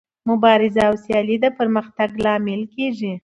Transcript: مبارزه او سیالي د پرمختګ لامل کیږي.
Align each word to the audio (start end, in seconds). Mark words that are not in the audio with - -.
مبارزه 0.29 0.81
او 0.89 0.95
سیالي 1.03 1.37
د 1.43 1.45
پرمختګ 1.59 2.09
لامل 2.23 2.61
کیږي. 2.73 3.13